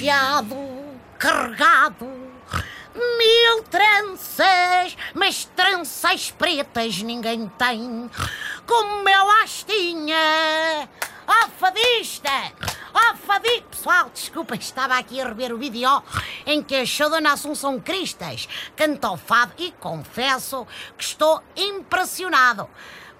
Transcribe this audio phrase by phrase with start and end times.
[0.00, 0.56] recheado,
[1.18, 2.06] carregado,
[2.94, 8.10] mil tranças, mas tranças pretas ninguém tem,
[8.66, 10.88] como eu as tinha.
[11.26, 12.30] Ó fadista!
[12.94, 13.68] Ó fadista!
[13.70, 16.02] Pessoal, desculpa, estava aqui a rever o vídeo
[16.46, 22.68] em que a Dona Assunção Cristas cantou fado e confesso que estou impressionado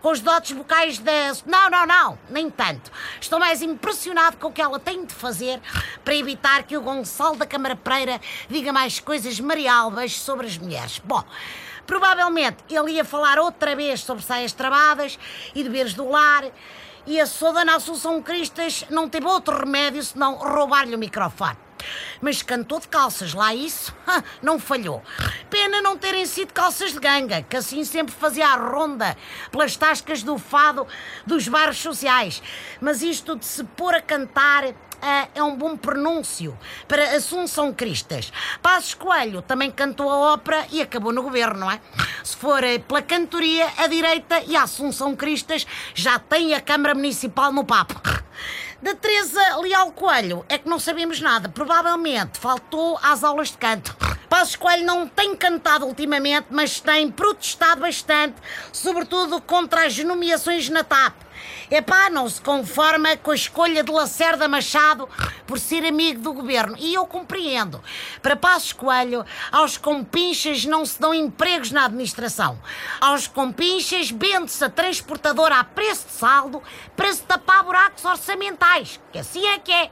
[0.00, 1.32] com os dotes vocais da.
[1.46, 2.90] Não, não, não, nem tanto.
[3.20, 5.60] Estou mais impressionado com o que ela tem de fazer
[6.04, 11.00] para evitar que o Gonçalo da Câmara Pereira diga mais coisas marialbas sobre as mulheres.
[11.04, 11.24] Bom.
[11.86, 15.18] Provavelmente ele ia falar outra vez sobre saias travadas
[15.54, 16.44] e deveres do lar
[17.04, 21.69] e a Sodana Assunção Cristas não teve outro remédio senão roubar-lhe o microfone.
[22.20, 23.94] Mas cantou de calças, lá isso
[24.42, 25.02] não falhou.
[25.48, 29.16] Pena não terem sido calças de ganga, que assim sempre fazia a ronda
[29.50, 30.86] pelas tascas do fado
[31.26, 32.42] dos bares sociais.
[32.80, 34.64] Mas isto de se pôr a cantar
[35.00, 36.56] uh, é um bom pronúncio
[36.86, 38.32] para Assunção Cristas.
[38.62, 41.80] Passos Coelho também cantou a ópera e acabou no governo, não é?
[42.22, 46.94] Se for uh, pela cantoria, a direita e a Assunção Cristas já tem a Câmara
[46.94, 48.00] Municipal no papo.
[48.82, 51.50] Da Teresa Leal Coelho é que não sabemos nada.
[51.50, 53.94] Provavelmente faltou às aulas de canto.
[54.26, 58.36] Passos Coelho não tem cantado ultimamente, mas tem protestado bastante,
[58.72, 61.14] sobretudo contra as nomeações na TAP.
[61.70, 65.08] Epá, não se conforma com a escolha de Lacerda Machado
[65.50, 66.76] por ser amigo do governo.
[66.78, 67.82] E eu compreendo.
[68.22, 72.56] Para Passos Coelho, aos compinchas não se dão empregos na administração.
[73.00, 76.62] Aos compinchas vende-se a transportadora a preço de saldo
[76.96, 79.00] para se tapar buracos orçamentais.
[79.10, 79.90] Que assim é que é.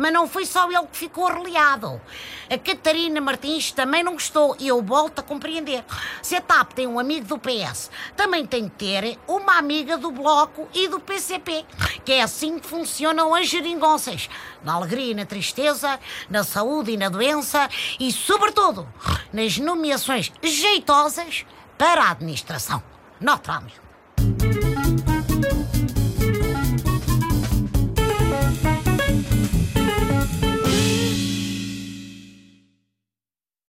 [0.00, 2.00] Mas não foi só ele que ficou reliado.
[2.48, 5.84] A Catarina Martins também não gostou e eu volto a compreender.
[6.22, 10.10] Se a TAP tem um amigo do PS, também tem de ter uma amiga do
[10.10, 11.66] Bloco e do PCP,
[12.02, 14.30] que é assim que funcionam as geringonças.
[14.64, 17.68] Na alegria e na tristeza, na saúde e na doença
[18.00, 18.88] e, sobretudo,
[19.30, 21.44] nas nomeações jeitosas
[21.76, 22.82] para a administração.
[23.20, 23.89] Nota, amigo.